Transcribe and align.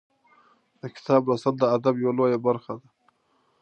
د 0.79 0.81
کتاب 0.95 1.21
لوستل 1.27 1.55
د 1.59 1.63
ادب 1.75 1.95
یوه 2.03 2.13
لویه 2.17 2.39
برخه 2.47 2.73
ده. 2.79 2.87